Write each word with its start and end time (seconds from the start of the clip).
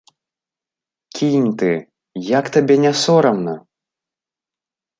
Кінь 1.19 1.49
ты, 1.63 1.69
як 2.39 2.45
табе 2.57 2.75
не 2.87 2.93
сорамна! 3.05 3.55